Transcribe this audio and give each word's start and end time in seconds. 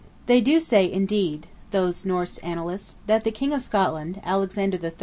They 0.25 0.41
do 0.41 0.59
say 0.59 0.91
indeed, 0.91 1.45
these 1.69 2.07
Norse 2.07 2.39
annalists, 2.39 2.95
that 3.05 3.23
the 3.23 3.29
King 3.29 3.53
of 3.53 3.61
Scotland, 3.61 4.19
Alexander 4.23 4.79
III. 4.83 4.93